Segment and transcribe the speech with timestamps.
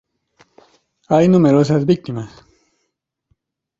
[1.09, 2.31] Hay numerosas víctimas"".